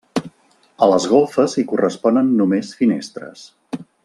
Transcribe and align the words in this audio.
A 0.85 0.87
les 0.91 1.05
golfes 1.11 1.55
hi 1.63 1.67
corresponen 1.73 2.35
només 2.43 2.73
finestres. 2.83 3.49